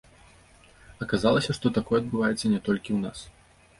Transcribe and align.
Аказалася, 1.05 1.51
што 1.57 1.73
такое 1.77 1.97
адбываецца 2.03 2.45
не 2.55 2.59
толькі 2.69 2.89
ў 2.93 2.99
нас. 3.05 3.19